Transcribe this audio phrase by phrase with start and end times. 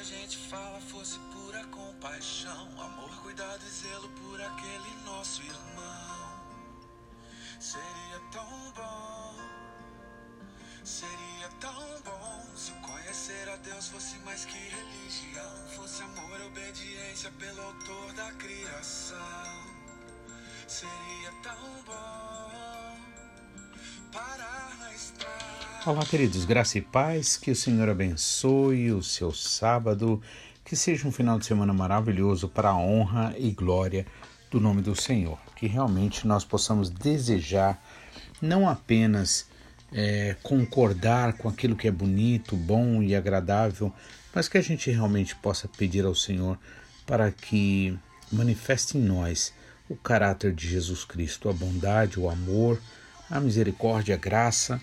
[0.00, 6.40] a gente fala fosse pura compaixão, amor, cuidado e zelo por aquele nosso irmão.
[7.60, 9.36] Seria tão bom,
[10.82, 17.60] seria tão bom se conhecer a Deus fosse mais que religião, fosse amor, obediência pelo
[17.60, 19.18] autor da criação.
[20.66, 22.69] Seria tão bom.
[25.86, 30.20] Olá, queridos, graça e paz, que o Senhor abençoe o seu sábado,
[30.64, 34.06] que seja um final de semana maravilhoso para a honra e glória
[34.50, 35.38] do nome do Senhor.
[35.56, 37.82] Que realmente nós possamos desejar
[38.42, 39.46] não apenas
[39.92, 43.92] é, concordar com aquilo que é bonito, bom e agradável,
[44.34, 46.58] mas que a gente realmente possa pedir ao Senhor
[47.06, 47.98] para que
[48.30, 49.52] manifeste em nós
[49.88, 52.78] o caráter de Jesus Cristo, a bondade, o amor,
[53.30, 54.80] a misericórdia, a graça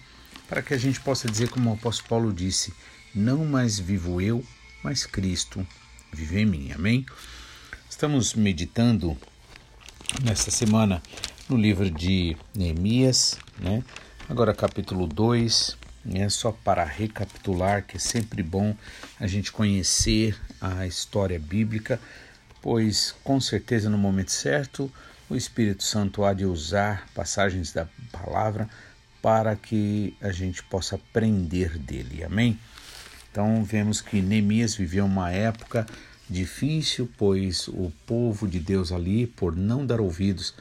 [0.48, 2.74] para que a gente possa dizer, como o apóstolo Paulo disse:
[3.14, 4.44] Não mais vivo eu,
[4.82, 5.68] mas Cristo
[6.14, 6.72] vive em mim.
[6.72, 7.06] Amém?
[7.90, 9.18] Estamos meditando
[10.24, 11.02] nesta semana
[11.50, 13.84] no livro de Neemias, né?
[14.30, 16.30] Agora, capítulo 2, né?
[16.30, 18.76] só para recapitular, que é sempre bom
[19.20, 22.00] a gente conhecer a história bíblica,
[22.62, 24.92] pois com certeza no momento certo
[25.30, 28.70] o Espírito Santo há de usar passagens da palavra
[29.22, 32.24] para que a gente possa aprender dele.
[32.24, 32.58] Amém?
[33.32, 35.86] Então vemos que Neemias viveu uma época
[36.30, 40.54] difícil, pois o povo de Deus ali, por não dar ouvidos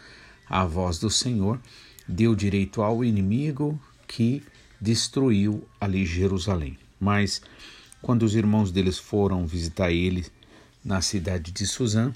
[0.48, 1.60] à voz do Senhor,
[2.06, 4.42] deu direito ao inimigo que
[4.80, 6.78] destruiu ali Jerusalém.
[7.00, 7.40] Mas
[8.02, 10.26] quando os irmãos deles foram visitar ele
[10.84, 12.12] na cidade de Suzã,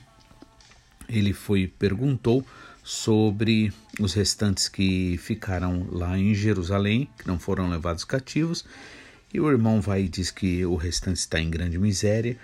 [1.10, 2.44] ele foi perguntou
[2.82, 8.64] sobre os restantes que ficaram lá em Jerusalém, que não foram levados cativos.
[9.32, 12.36] E o irmão vai e diz que o restante está em grande miséria,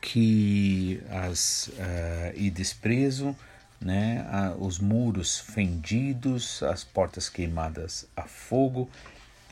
[0.00, 3.36] que as uh, e desprezo,
[3.80, 8.90] né, uh, os muros fendidos, as portas queimadas a fogo.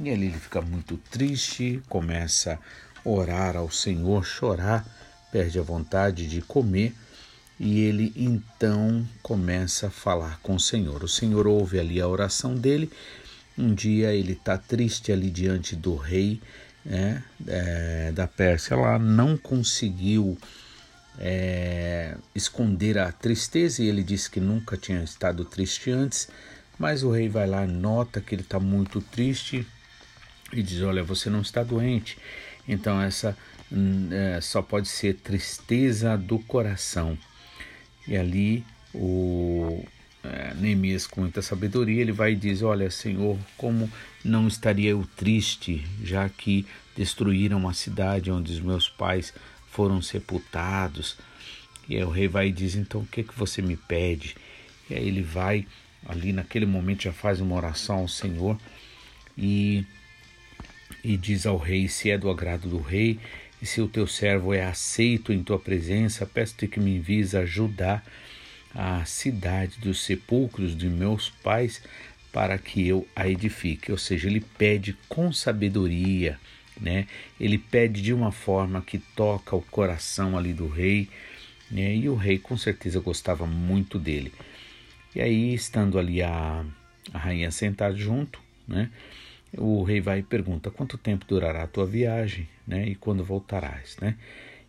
[0.01, 2.59] E ali ele fica muito triste, começa
[3.05, 4.85] a orar ao Senhor, chorar,
[5.31, 6.93] perde a vontade de comer
[7.59, 11.05] e ele então começa a falar com o Senhor.
[11.05, 12.91] O Senhor ouve ali a oração dele.
[13.57, 16.41] Um dia ele está triste ali diante do rei
[16.85, 20.37] né, é, da Pérsia, lá não conseguiu
[21.19, 26.29] é, esconder a tristeza e ele disse que nunca tinha estado triste antes.
[26.79, 29.67] Mas o rei vai lá, nota que ele está muito triste
[30.53, 32.19] e diz: Olha, você não está doente.
[32.67, 33.37] Então, essa
[33.71, 37.17] hum, é, só pode ser tristeza do coração.
[38.07, 39.85] E ali o
[40.23, 43.91] é, Neemias, com muita sabedoria, ele vai e diz: Olha, Senhor, como
[44.25, 46.67] não estaria eu triste, já que
[46.97, 49.35] destruíram a cidade onde os meus pais
[49.71, 51.17] foram sepultados.
[51.89, 54.37] E aí o rei vai e diz: Então o que, que você me pede?
[54.89, 55.67] E aí ele vai,
[56.07, 58.59] ali naquele momento, já faz uma oração ao Senhor
[59.37, 59.85] e,
[61.03, 63.19] e diz ao rei: Se é do agrado do rei,
[63.65, 68.05] e se o teu servo é aceito em tua presença, peço-te que me envies ajudar
[68.75, 71.83] a cidade dos sepulcros de meus pais
[72.31, 73.91] para que eu a edifique.
[73.91, 76.39] Ou seja, ele pede com sabedoria,
[76.79, 77.07] né?
[77.41, 81.09] Ele pede de uma forma que toca o coração ali do rei,
[81.71, 81.97] né?
[81.97, 84.31] E o rei com certeza gostava muito dele.
[85.15, 86.67] E aí, estando ali a,
[87.15, 88.39] a rainha sentada junto,
[88.69, 88.91] né?
[89.57, 92.87] O rei vai e pergunta quanto tempo durará a tua viagem, né?
[92.89, 94.17] E quando voltarás, né?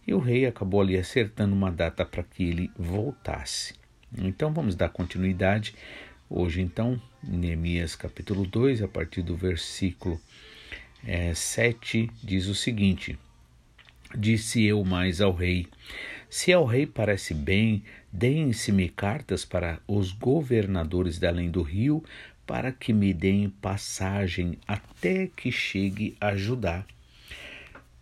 [0.06, 3.74] E o rei acabou ali acertando uma data para que ele voltasse.
[4.18, 5.74] Então vamos dar continuidade.
[6.30, 10.20] Hoje então, Neemias capítulo 2, a partir do versículo
[11.06, 13.18] é, 7, diz o seguinte:
[14.16, 15.68] Disse eu mais ao rei:
[16.30, 22.04] Se ao rei parece bem, deem-se-me cartas para os governadores da além do rio,
[22.46, 26.86] para que me deem passagem até que chegue a Judá,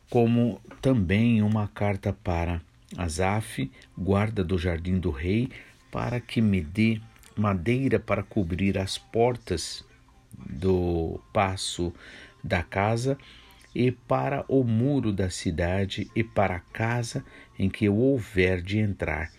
[0.09, 2.61] como também uma carta para
[2.97, 5.49] Asaf, guarda do jardim do rei,
[5.91, 6.99] para que me dê
[7.35, 9.83] madeira para cobrir as portas
[10.37, 11.93] do passo
[12.43, 13.17] da casa
[13.73, 17.25] e para o muro da cidade e para a casa
[17.57, 19.31] em que eu houver de entrar.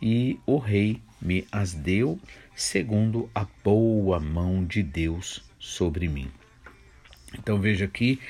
[0.00, 2.18] E o rei me as deu
[2.54, 6.30] segundo a boa mão de Deus sobre mim.
[7.38, 8.20] Então veja aqui,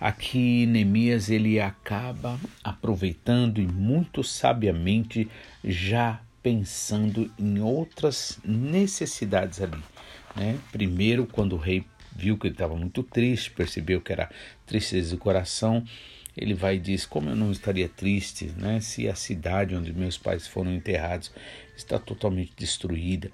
[0.00, 5.28] aqui Neemias ele acaba aproveitando e muito sabiamente
[5.62, 9.82] já pensando em outras necessidades ali.
[10.34, 10.58] Né?
[10.72, 11.84] Primeiro, quando o rei
[12.14, 14.30] viu que ele estava muito triste, percebeu que era
[14.66, 15.84] tristeza do coração,
[16.36, 20.16] ele vai e diz: Como eu não estaria triste né, se a cidade onde meus
[20.16, 21.30] pais foram enterrados
[21.76, 23.30] está totalmente destruída?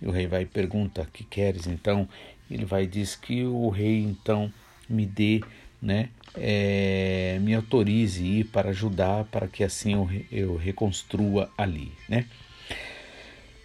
[0.00, 1.66] E o rei vai e pergunta: Que queres?
[1.66, 2.08] Então
[2.50, 4.52] ele vai e diz que o rei então
[4.88, 5.40] me dê,
[5.82, 12.26] né, é, me autorize ir para ajudar para que assim eu, eu reconstrua ali, né?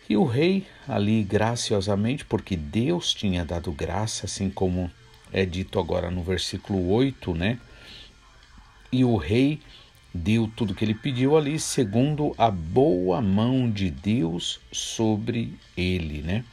[0.10, 4.92] E o rei ali graciosamente, porque Deus tinha dado graça, assim como
[5.31, 7.60] é dito agora no versículo 8, né?
[8.92, 9.60] E o rei
[10.14, 16.44] deu tudo que ele pediu ali, segundo a boa mão de Deus sobre ele, né?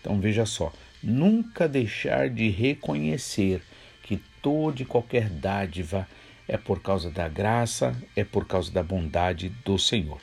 [0.00, 0.72] Então veja só,
[1.02, 3.62] nunca deixar de reconhecer
[4.02, 6.06] que toda e qualquer dádiva
[6.46, 10.20] é por causa da graça, é por causa da bondade do Senhor.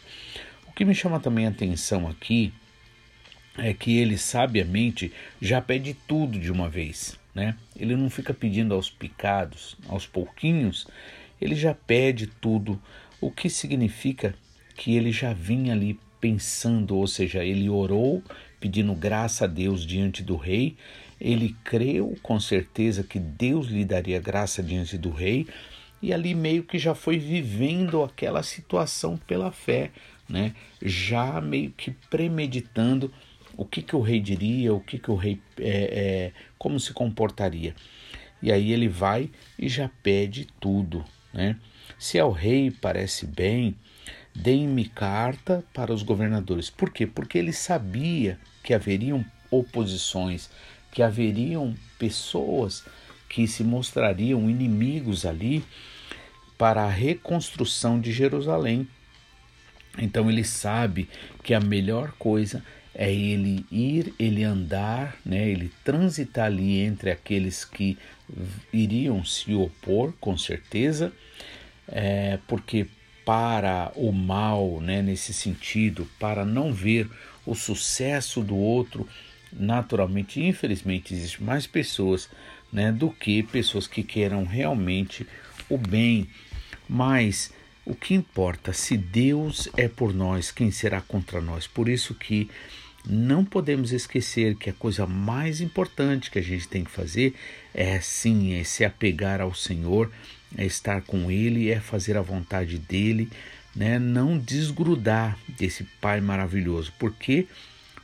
[0.68, 2.54] O que me chama também a atenção aqui
[3.58, 7.56] é que ele sabiamente já pede tudo de uma vez, né?
[7.76, 10.88] Ele não fica pedindo aos picados, aos pouquinhos,
[11.46, 12.82] ele já pede tudo,
[13.22, 14.36] o que significa
[14.76, 18.24] que ele já vinha ali pensando, ou seja, ele orou
[18.60, 20.76] pedindo graça a Deus diante do rei,
[21.22, 25.48] ele creu com certeza que Deus lhe daria graça diante do rei,
[26.02, 29.92] e ali meio que já foi vivendo aquela situação pela fé,
[30.28, 30.54] né?
[30.82, 33.14] Já meio que premeditando
[33.56, 36.92] o que, que o rei diria, o que, que o rei, é, é, como se
[36.92, 37.76] comportaria.
[38.42, 41.58] E aí ele vai e já pede tudo, né?
[42.00, 43.76] Se ao rei parece bem,
[44.34, 46.70] deem-me carta para os governadores.
[46.70, 47.06] Por quê?
[47.06, 50.50] Porque ele sabia que haveriam oposições,
[50.92, 52.84] que haveriam pessoas
[53.30, 55.64] que se mostrariam inimigos ali
[56.58, 58.88] para a reconstrução de Jerusalém.
[59.98, 61.10] Então ele sabe
[61.44, 62.64] que a melhor coisa
[62.98, 67.98] é ele ir, ele andar, né, ele transitar ali entre aqueles que
[68.72, 71.12] iriam se opor, com certeza,
[71.90, 72.88] é, porque
[73.26, 77.10] para o mal, né, nesse sentido, para não ver
[77.46, 79.08] o sucesso do outro,
[79.52, 82.30] naturalmente, infelizmente, existem mais pessoas
[82.72, 85.28] né, do que pessoas que queiram realmente
[85.70, 86.30] o bem.
[86.88, 87.52] Mas
[87.86, 91.68] o que importa, se Deus é por nós, quem será contra nós?
[91.68, 92.50] Por isso que
[93.08, 97.36] não podemos esquecer que a coisa mais importante que a gente tem que fazer
[97.74, 100.12] é sim, é se apegar ao Senhor,
[100.58, 103.30] é estar com Ele, é fazer a vontade dEle,
[103.76, 104.00] né?
[104.00, 106.94] não desgrudar desse Pai maravilhoso.
[106.98, 107.48] Por quê?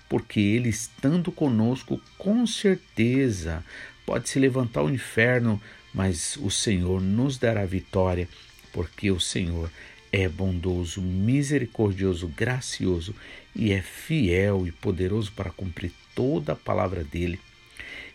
[0.09, 3.63] Porque Ele estando conosco, com certeza
[4.05, 5.61] pode se levantar o inferno,
[5.93, 8.27] mas o Senhor nos dará vitória,
[8.73, 9.69] porque o Senhor
[10.11, 13.15] é bondoso, misericordioso, gracioso
[13.55, 17.39] e é fiel e poderoso para cumprir toda a palavra dele.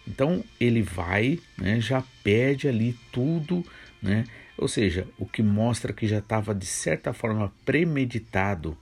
[0.06, 3.64] Então ele vai, né, já pede ali tudo,
[4.00, 4.24] né?
[4.56, 8.76] ou seja, o que mostra que já estava de certa forma premeditado.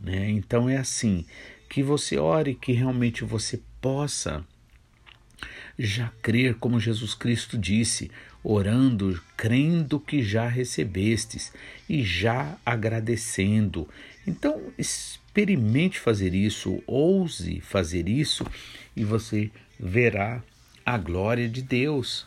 [0.00, 0.30] Né?
[0.30, 1.24] Então é assim:
[1.68, 4.44] que você ore, que realmente você possa
[5.78, 8.10] já crer, como Jesus Cristo disse,
[8.42, 11.52] orando, crendo que já recebestes
[11.88, 13.88] e já agradecendo.
[14.26, 14.72] Então,
[15.34, 18.46] experimente fazer isso, ouse fazer isso
[18.94, 19.50] e você
[19.80, 20.40] verá
[20.86, 22.24] a glória de Deus.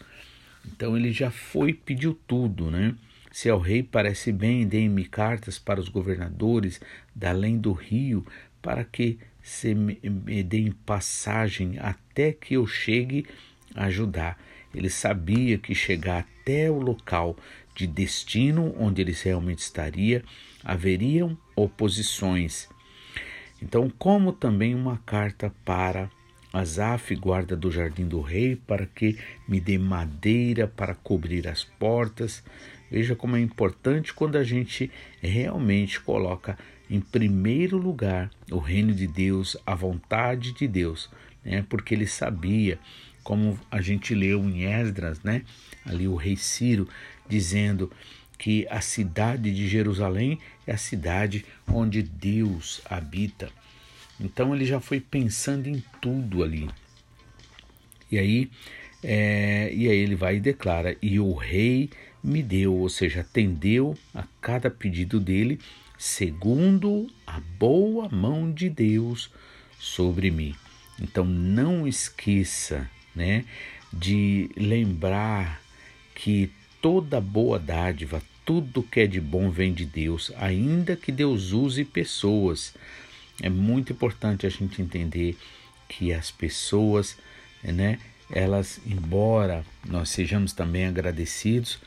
[0.65, 2.93] Então, ele já foi, pediu tudo, né?
[3.31, 6.81] Se ao rei parece bem, deem-me cartas para os governadores
[7.15, 8.25] da além do rio,
[8.61, 9.95] para que se me,
[10.43, 13.25] deem passagem até que eu chegue
[13.73, 14.37] a ajudar.
[14.75, 17.37] Ele sabia que chegar até o local
[17.73, 20.25] de destino onde ele realmente estaria,
[20.61, 22.67] haveriam oposições.
[23.61, 26.09] Então, como também uma carta para
[26.53, 32.43] Asaf, guarda do jardim do rei, para que me dê madeira para cobrir as portas.
[32.89, 34.89] Veja como é importante quando a gente
[35.21, 36.57] realmente coloca
[36.89, 41.09] em primeiro lugar o reino de Deus, a vontade de Deus,
[41.43, 41.65] né?
[41.67, 42.79] porque ele sabia,
[43.23, 45.43] como a gente leu em Esdras, né?
[45.85, 46.87] ali o rei Ciro,
[47.27, 47.91] dizendo
[48.37, 53.49] que a cidade de Jerusalém é a cidade onde Deus habita.
[54.19, 56.69] Então ele já foi pensando em tudo ali.
[58.11, 58.49] E aí,
[59.03, 61.89] é, e aí ele vai e declara: E o rei
[62.23, 65.59] me deu, ou seja, atendeu a cada pedido dele,
[65.97, 69.31] segundo a boa mão de Deus
[69.79, 70.55] sobre mim.
[70.99, 73.45] Então não esqueça, né,
[73.93, 75.61] de lembrar
[76.15, 76.51] que
[76.87, 81.83] toda boa dádiva, tudo que é de bom vem de Deus, ainda que Deus use
[81.83, 82.73] pessoas.
[83.41, 85.37] É muito importante a gente entender
[85.89, 87.17] que as pessoas,
[87.61, 87.99] né,
[88.31, 91.77] elas, embora nós sejamos também agradecidos,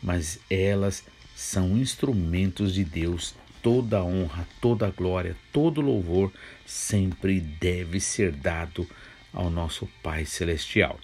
[0.00, 1.02] mas elas
[1.34, 3.34] são instrumentos de Deus.
[3.60, 6.32] Toda honra, toda glória, todo louvor
[6.64, 8.88] sempre deve ser dado
[9.32, 11.00] ao nosso Pai Celestial.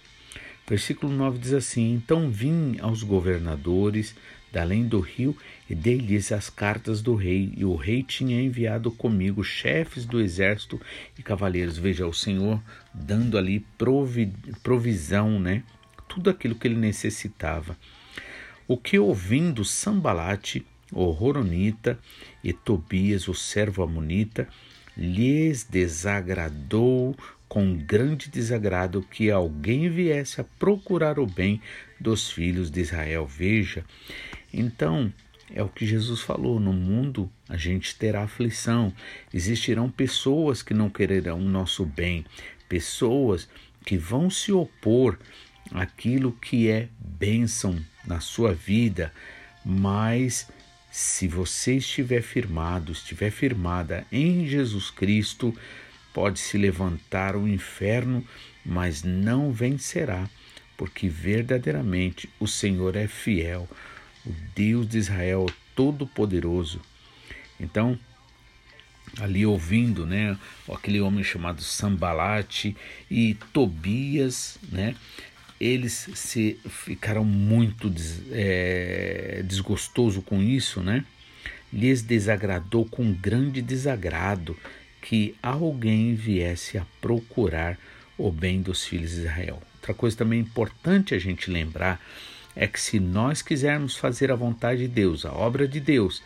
[0.71, 4.15] Versículo 9 diz assim: Então vim aos governadores
[4.53, 5.35] da além do rio
[5.69, 10.79] e dei-lhes as cartas do rei, e o rei tinha enviado comigo chefes do exército
[11.19, 11.77] e cavaleiros.
[11.77, 12.57] Veja, o Senhor
[12.93, 14.31] dando ali provi
[14.63, 15.61] provisão, né?
[16.07, 17.75] Tudo aquilo que ele necessitava.
[18.65, 21.99] O que ouvindo Sambalate, o Horonita,
[22.41, 24.47] e Tobias, o servo Amonita,
[24.95, 27.13] lhes desagradou
[27.51, 31.61] com grande desagrado que alguém viesse a procurar o bem
[31.99, 33.27] dos filhos de Israel.
[33.27, 33.83] Veja,
[34.53, 35.11] então
[35.53, 38.93] é o que Jesus falou: no mundo a gente terá aflição,
[39.33, 42.25] existirão pessoas que não quererão o nosso bem,
[42.69, 43.49] pessoas
[43.85, 45.19] que vão se opor
[45.73, 47.77] àquilo que é bênção
[48.07, 49.11] na sua vida,
[49.65, 50.47] mas
[50.89, 55.53] se você estiver firmado, estiver firmada em Jesus Cristo,
[56.13, 58.25] Pode se levantar o inferno,
[58.65, 60.29] mas não vencerá,
[60.77, 63.67] porque verdadeiramente o Senhor é fiel,
[64.25, 66.81] o Deus de Israel todo-poderoso.
[67.59, 67.97] Então,
[69.19, 70.37] ali ouvindo, né,
[70.71, 72.75] aquele homem chamado Sambalate
[73.09, 74.95] e Tobias, né,
[75.59, 77.93] eles se ficaram muito
[78.31, 81.05] é, desgostoso com isso, né?
[81.71, 84.57] Lhes desagradou com grande desagrado
[85.01, 87.77] que alguém viesse a procurar
[88.17, 89.61] o bem dos filhos de Israel.
[89.75, 91.99] Outra coisa também importante a gente lembrar
[92.55, 96.21] é que se nós quisermos fazer a vontade de Deus, a obra de Deus,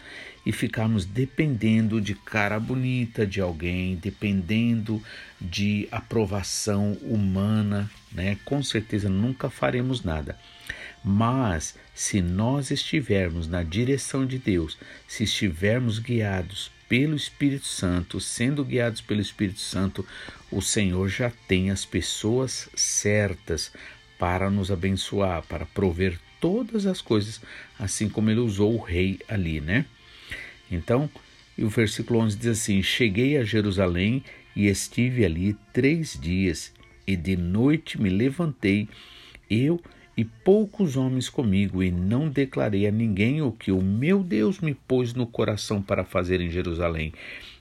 [0.45, 5.01] e ficarmos dependendo de cara bonita de alguém, dependendo
[5.39, 10.37] de aprovação humana, né, com certeza nunca faremos nada.
[11.03, 14.77] Mas se nós estivermos na direção de Deus,
[15.07, 20.05] se estivermos guiados pelo Espírito Santo, sendo guiados pelo Espírito Santo,
[20.51, 23.71] o Senhor já tem as pessoas certas
[24.17, 27.41] para nos abençoar, para prover todas as coisas,
[27.77, 29.85] assim como ele usou o rei ali, né?
[30.71, 31.09] Então,
[31.57, 34.23] e o versículo 11 diz assim: Cheguei a Jerusalém
[34.55, 36.71] e estive ali três dias,
[37.05, 38.87] e de noite me levantei,
[39.49, 39.81] eu
[40.17, 44.73] e poucos homens comigo, e não declarei a ninguém o que o meu Deus me
[44.73, 47.13] pôs no coração para fazer em Jerusalém.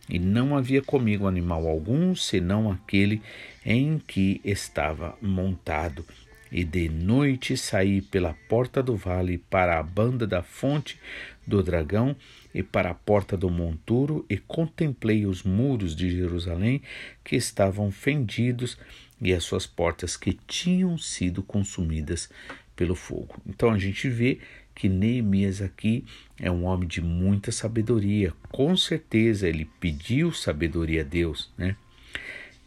[0.09, 3.23] E não havia comigo animal algum, senão aquele
[3.65, 6.05] em que estava montado.
[6.53, 11.01] E de noite saí pela porta do vale para a banda da fonte
[11.45, 12.15] do dragão
[12.55, 16.81] e para a porta do monturo, e contemplei os muros de Jerusalém
[17.25, 18.79] que estavam fendidos
[19.25, 22.29] e as suas portas que tinham sido consumidas
[22.77, 23.41] pelo fogo.
[23.47, 24.39] Então a gente vê
[24.75, 26.05] que Neemias aqui
[26.39, 28.35] é um homem de muita sabedoria.
[28.53, 31.77] Com certeza ele pediu sabedoria a Deus, né?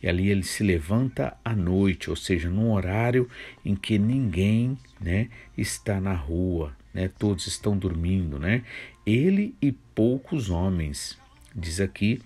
[0.02, 3.30] E ali ele se levanta à noite, ou seja, num horário
[3.66, 7.10] em que ninguém, né, está na rua, né?
[7.20, 8.64] Todos estão dormindo, né?
[9.06, 11.18] Ele e poucos homens.
[11.56, 12.22] Diz aqui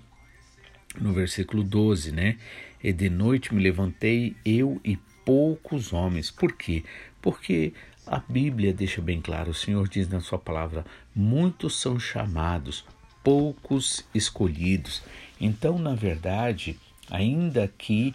[0.99, 2.37] no versículo 12, né?
[2.83, 6.31] E de noite me levantei eu e poucos homens.
[6.31, 6.83] Por quê?
[7.21, 7.73] Porque
[8.05, 10.85] a Bíblia deixa bem claro, o Senhor diz na sua palavra:
[11.15, 12.83] muitos são chamados,
[13.23, 15.03] poucos escolhidos.
[15.39, 18.13] Então, na verdade, ainda que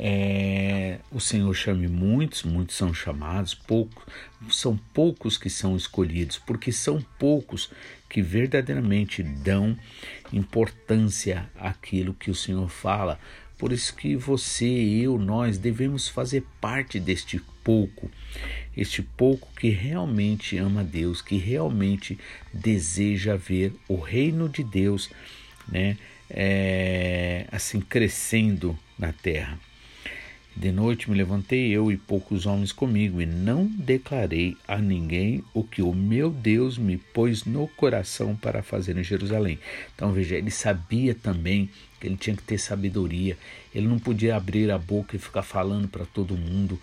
[0.00, 4.04] é, o Senhor chame muitos, muitos são chamados, poucos,
[4.50, 7.70] são poucos que são escolhidos, porque são poucos
[8.08, 9.76] que verdadeiramente dão
[10.32, 13.18] importância àquilo que o Senhor fala.
[13.58, 18.08] Por isso que você, eu, nós devemos fazer parte deste pouco,
[18.76, 22.16] este pouco que realmente ama Deus, que realmente
[22.54, 25.10] deseja ver o reino de Deus,
[25.66, 25.96] né,
[26.30, 29.58] é, assim crescendo na terra.
[30.60, 35.62] De noite me levantei eu e poucos homens comigo, e não declarei a ninguém o
[35.62, 39.60] que o meu Deus me pôs no coração para fazer em Jerusalém.
[39.94, 43.38] Então veja, ele sabia também que ele tinha que ter sabedoria,
[43.72, 46.76] ele não podia abrir a boca e ficar falando para todo mundo.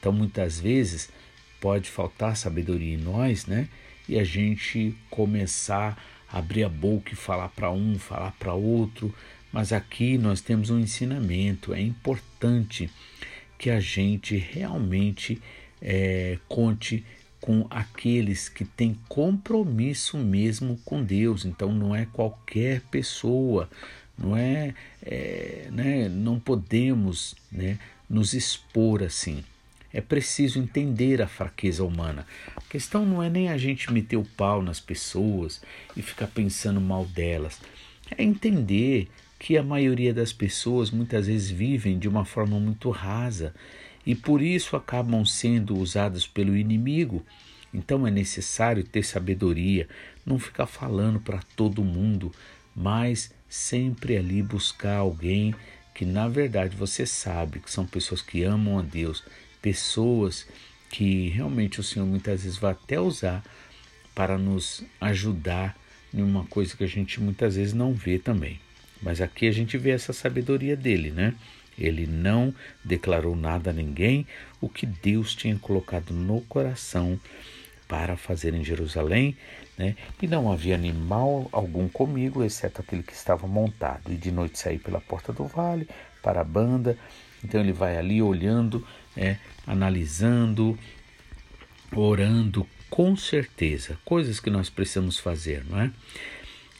[0.00, 1.10] Então muitas vezes
[1.60, 3.68] pode faltar sabedoria em nós, né?
[4.08, 9.14] E a gente começar a abrir a boca e falar para um, falar para outro
[9.54, 11.72] mas aqui nós temos um ensinamento.
[11.72, 12.90] É importante
[13.56, 15.40] que a gente realmente
[15.80, 17.04] é, conte
[17.40, 21.44] com aqueles que têm compromisso mesmo com Deus.
[21.44, 23.70] Então não é qualquer pessoa,
[24.18, 27.78] não é, é né, não podemos né,
[28.10, 29.44] nos expor assim.
[29.92, 32.26] é preciso entender a fraqueza humana.
[32.56, 35.62] A questão não é nem a gente meter o pau nas pessoas
[35.96, 37.60] e ficar pensando mal delas.
[38.10, 39.08] É entender
[39.44, 43.54] que a maioria das pessoas muitas vezes vivem de uma forma muito rasa
[44.06, 47.22] e por isso acabam sendo usadas pelo inimigo.
[47.72, 49.86] Então é necessário ter sabedoria,
[50.24, 52.32] não ficar falando para todo mundo,
[52.74, 55.54] mas sempre ali buscar alguém
[55.94, 59.22] que na verdade você sabe que são pessoas que amam a Deus,
[59.60, 60.48] pessoas
[60.88, 63.44] que realmente o Senhor muitas vezes vai até usar
[64.14, 65.76] para nos ajudar
[66.14, 68.58] em uma coisa que a gente muitas vezes não vê também.
[69.04, 71.34] Mas aqui a gente vê essa sabedoria dele, né?
[71.78, 74.26] Ele não declarou nada a ninguém
[74.60, 77.20] o que Deus tinha colocado no coração
[77.86, 79.36] para fazer em Jerusalém,
[79.76, 79.94] né?
[80.22, 84.10] E não havia animal algum comigo, exceto aquele que estava montado.
[84.10, 85.86] E de noite saí pela porta do vale
[86.22, 86.96] para a banda.
[87.44, 90.78] Então ele vai ali olhando é, analisando,
[91.94, 95.90] orando, com certeza, coisas que nós precisamos fazer, não é?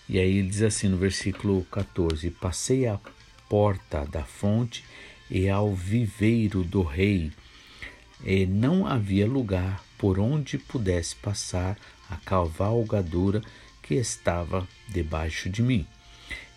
[0.08, 2.98] E aí ele diz assim no versículo 14: Passei à
[3.48, 4.84] porta da fonte
[5.30, 7.32] e ao viveiro do rei,
[8.24, 11.78] e não havia lugar por onde pudesse passar
[12.10, 13.42] a cavalgadura
[13.82, 15.86] que estava debaixo de mim.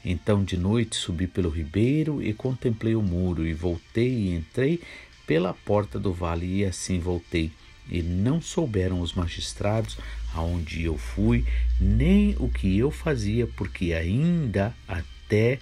[0.03, 4.81] Então de noite subi pelo ribeiro e contemplei o muro, e voltei e entrei
[5.25, 7.51] pela porta do vale e assim voltei.
[7.89, 9.98] E não souberam os magistrados
[10.34, 11.46] aonde eu fui,
[11.79, 15.60] nem o que eu fazia, porque ainda até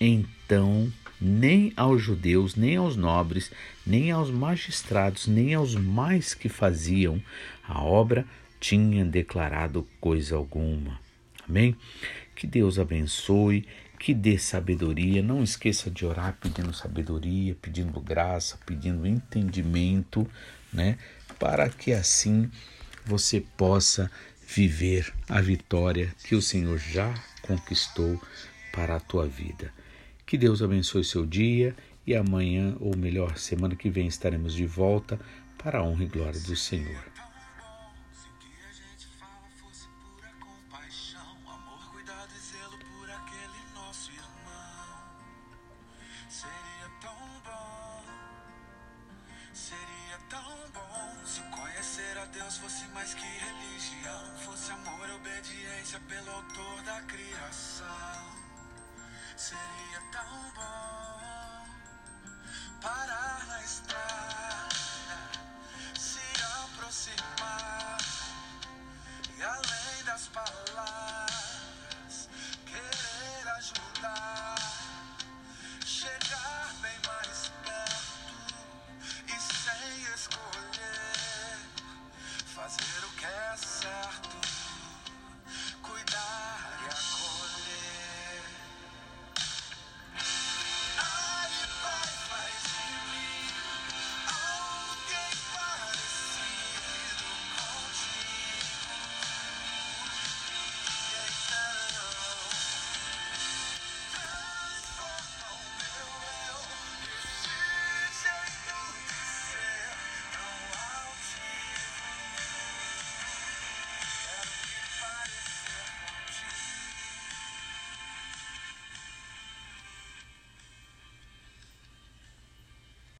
[0.00, 3.50] então nem aos judeus, nem aos nobres,
[3.84, 7.20] nem aos magistrados, nem aos mais que faziam
[7.66, 8.24] a obra
[8.60, 11.00] tinha declarado coisa alguma.
[11.48, 11.76] Amém?
[12.34, 13.66] Que Deus abençoe
[13.98, 15.22] que dê sabedoria.
[15.22, 20.26] Não esqueça de orar pedindo sabedoria, pedindo graça, pedindo entendimento,
[20.72, 20.96] né?
[21.38, 22.50] Para que assim
[23.04, 24.10] você possa
[24.46, 28.20] viver a vitória que o Senhor já conquistou
[28.72, 29.72] para a tua vida.
[30.26, 31.74] Que Deus abençoe seu dia
[32.06, 35.20] e amanhã, ou melhor, semana que vem, estaremos de volta
[35.62, 37.17] para a honra e glória do Senhor.
[54.08, 58.36] legal fosse amor, e obediência pelo autor da criação.
[59.36, 61.66] Seria tão bom
[62.80, 65.30] parar na estrada,
[65.98, 66.20] se
[66.64, 67.98] aproximar
[69.36, 72.28] e além das palavras,
[72.66, 74.56] querer ajudar,
[75.84, 78.54] chegar bem mais perto
[79.26, 81.58] e sem escolher
[82.54, 84.37] fazer o é certo.